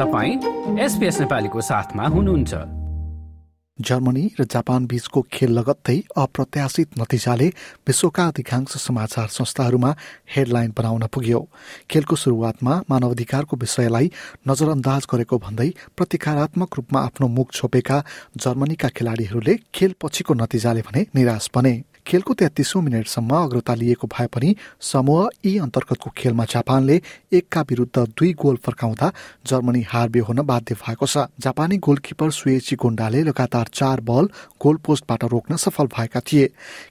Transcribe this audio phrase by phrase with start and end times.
[0.00, 2.54] तपाईँ एसपिएस नेपालीको साथमा हुनुहुन्छ।
[3.78, 7.48] जर्मनी र जापान बीचको खेल लगत्तै अप्रत्याशित नतिजाले
[7.86, 9.90] विश्वका अधिकांश समाचार संस्थाहरूमा
[10.36, 11.40] हेडलाइन बनाउन पुग्यो।
[11.90, 14.10] खेलको शुरूआतमा मानवाधिकारको विषयलाई
[14.48, 18.02] नजरअन्दाज गरेको भन्दै प्रतिकारात्मक रूपमा आफ्नो मुख छोपेका
[18.36, 21.74] जर्मनीका खेलाड़ीहरूले खेल पछिको नतिजाले भने निराश बने।
[22.10, 26.96] खेलको तेत्तिसौँ मिनटसम्म अग्रता लिएको भए पनि समूह यी अन्तर्गतको खेलमा जापानले
[27.32, 29.12] एकका विरुद्ध दुई गोल फर्काउँदा
[29.46, 34.26] जर्मनी हार हुन बाध्य भएको छ। जापानी गोलकिपर सुएची गोन्डाले लगातार चार बल
[34.58, 36.48] गोल पोस्टबाट रोक्न सफल भएका थिए।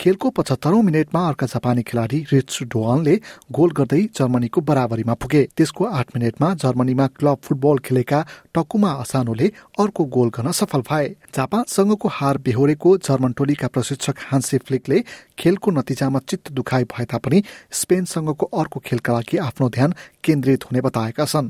[0.00, 3.16] खेलको पचहत्तरौं मिनटमा अर्का जापानी खेलाडी रिट्स डोअनले
[3.52, 8.24] गोल गर्दै जर्मनीको बराबरीमा पुगे। त्यसको आठ मिनटमा जर्मनीमा क्लब फुटबल खेलेका
[8.54, 15.01] टकुमा असानोले अर्को गोल गर्न सफल भए। जापानसँगको हार बेहोरेको जर्मन टोलीका प्रशिक्षक हान्से फ्लिकले
[15.39, 17.43] खेलको नतिजामा चित्त दुखाइ भए तापनि
[17.81, 21.49] स्पेनसँगको अर्को खेलका लागि आफ्नो ध्यान केन्द्रित हुने बताएका छन्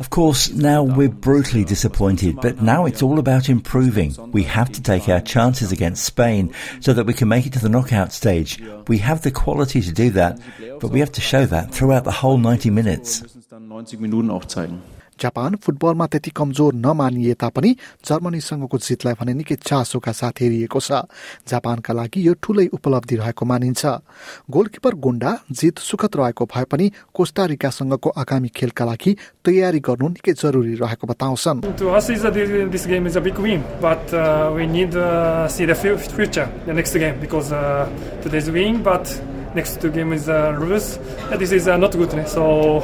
[0.00, 4.16] Of course, now we're brutally disappointed, but now it's all about improving.
[4.32, 7.58] We have to take our chances against Spain so that we can make it to
[7.58, 8.62] the knockout stage.
[8.88, 10.40] We have the quality to do that,
[10.80, 13.22] but we have to show that throughout the whole 90 minutes.
[15.19, 17.71] Japan फुटबलमा त्यति कमजोर नमानिए तापनि
[18.05, 21.07] जर्मनीसँगको जितलाई भने निकै चासोका साथ हेरिएको छ।
[21.47, 23.83] जापानका लागि यो ठूलै उपलब्धि रहेको मानिन्छ।
[24.51, 29.11] गोलकिपर गोन्डा जित सुखद रहेको भए पनि कोस्टारिकासँगको आगामी खेलका लागि
[29.45, 31.63] तयारी गर्नु निकै जरुरी रहेको बताउँछन्।
[38.65, 40.99] Next two game is uh, lose.
[41.39, 42.27] this is uh, not good.
[42.27, 42.81] So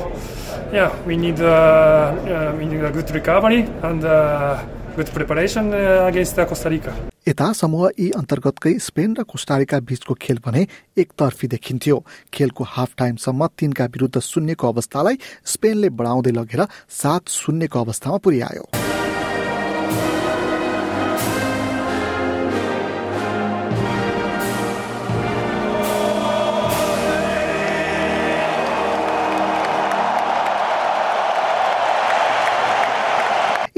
[0.72, 4.63] yeah, we need uh, uh, we need a good recovery and uh,
[4.95, 6.94] good preparation uh, against uh, Costa Rica.
[7.28, 10.66] यता समूह यी अन्तर्गतकै Spain र Costa Rica बीचको खेल भने
[10.97, 11.97] एकतर्फी देखिन्थ्यो
[12.33, 15.22] खेलको हाफ टाइमसम्म तीनका विरुद्ध शून्यको अवस्थालाई
[15.53, 18.81] स्पेनले बढाउँदै लगेर सात शून्यको अवस्थामा पुर्यायो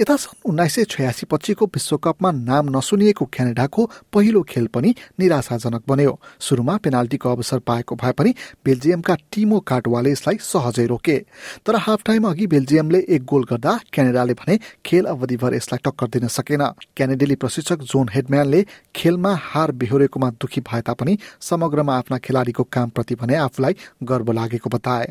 [0.03, 3.81] यता सन् उन्नाइस सय छयासी पछिको विश्वकपमा नाम नसुनिएको क्यानाडाको
[4.13, 8.33] पहिलो खेल पनि निराशाजनक बन्यो। सुरुमा पेनाल्टीको अवसर पाएको भए पनि
[8.65, 11.17] बेल्जियमका टिमो काटवाले यसलाई सहजै रोके।
[11.65, 16.27] तर हाफ टाइम अघि बेल्जियमले एक गोल गर्दा क्यानाडाले भने खेल अवधिभर यसलाई टक्कर दिन
[16.27, 16.63] सकेन।
[16.97, 18.61] क्यानेडेली प्रशिक्षक जोन हेडम्यानले
[18.95, 25.07] खेलमा हार बेहोरेकोमा दुखी भए तापनि समग्रमा आफ्ना खेलाडीको कामप्रति भने आफूलाई गर्व लागेको बताए।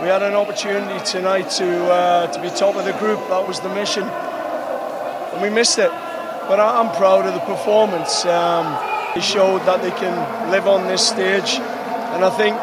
[0.00, 3.18] We had an opportunity tonight to uh, to be top of the group.
[3.28, 5.90] That was the mission, and we missed it.
[5.90, 8.24] But I, am proud of the performance.
[8.24, 8.78] Um,
[9.14, 11.58] they showed that they can live on this stage,
[12.14, 12.56] and I think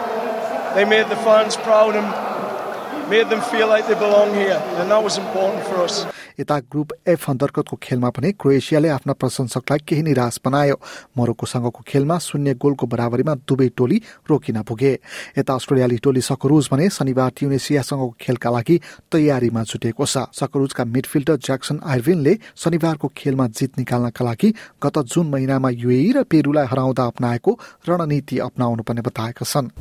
[0.76, 5.04] they made the fans proud and made them feel like they belong here, and that
[5.04, 6.15] was important for us.
[6.40, 10.76] यता group F अन्तर्गतको खेलमा पनि क्रोएसियाले आफ्ना प्रशंसकलाई केही निराश बनायो।
[11.18, 13.98] मोरोक्कोसँगको खेलमा शून्य गोलको बराबरीमा दुवै टोली
[14.30, 14.94] रोकिन पुगे।
[15.38, 18.76] यता अस्ट्रेलियाली टोली सकरुज भने शनिबार ट्युनेसियासँगको खेलका लागि
[19.12, 24.50] तयारीमा जुटेको छ। सकरुजका मिडफिल्डर ज्याक्सन आइर्विनले शनिबारको खेलमा जित निकाल्नका लागि
[24.84, 27.52] गत जुन महिनामा युएई र पेरुलाई हराउँदा अप्नाएको
[27.90, 29.72] रणनीति अप्नाउनु पर्ने बताएका छन्।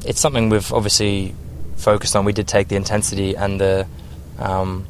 [1.76, 2.25] Focused on.
[2.25, 3.87] We did take the intensity and the
[4.38, 4.84] um,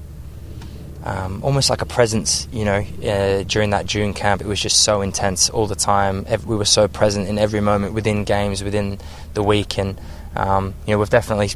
[1.04, 4.40] um, almost like a presence, you know, uh, during that June camp.
[4.40, 6.26] It was just so intense all the time.
[6.46, 8.98] We were so present in every moment within games, within
[9.34, 10.00] the week, and
[10.34, 11.50] um, you know, we've definitely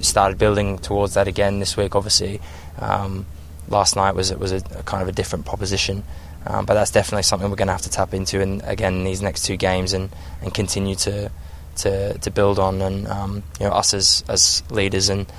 [0.00, 1.94] started building towards that again this week.
[1.94, 2.40] Obviously,
[2.78, 3.26] um,
[3.68, 6.02] last night was it was a, a, kind of a different proposition,
[6.46, 9.04] um, but that's definitely something we're going to have to tap into, and again in
[9.04, 10.08] these next two games, and
[10.40, 11.30] and continue to
[11.76, 15.30] to, to build on, and um, you know, us as as leaders and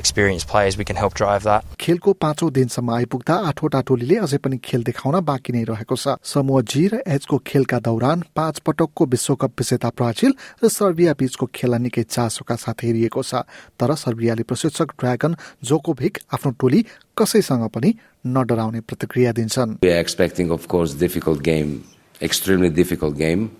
[0.00, 1.64] experienced players, we can help drive that.
[1.80, 6.60] खेलको पाँचौं दिनसम्म आइपुग्दा आठवटा टोलीले अझै पनि खेल देखाउन बाँकी नै रहेको छ समूह
[6.72, 10.32] जी र एचको खेलका दौरान पाँच पटकको विश्वकप विजेता ब्राजिल
[10.64, 13.44] र सर्बिया बीचको खेल निकै चासोका साथ हेरिएको छ
[13.80, 15.36] तर सर्बियाली प्रशिक्षक ड्रागन
[15.70, 16.84] जोकोभिक आफ्नो टोली
[17.18, 17.94] कसैसँग पनि
[18.36, 21.84] नडराउने प्रतिक्रिया दिन्छन् We are expecting of course difficult game,
[22.20, 23.50] extremely difficult game,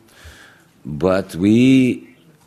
[0.84, 1.56] but we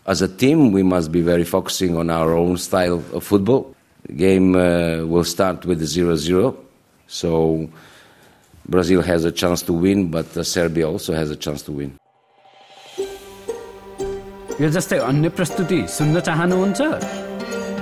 [0.05, 3.73] as a team, we must be very focusing on our own style of football.
[4.15, 6.55] Game uh, will start with 0 0.
[7.07, 7.69] So
[8.67, 11.97] Brazil has a chance to win, but uh, Serbia also has a chance to win.
[14.61, 16.81] यो जस्तै अन्य प्रस्तुति सुन्न चाहनुहुन्छ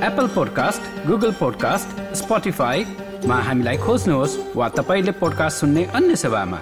[0.07, 6.59] Apple podcast Google podcast स्पोटिफाईमा हामीलाई खोज्नुहोस् वा तपाईँले पोडकास्ट सुन्ने अन्य सेवामा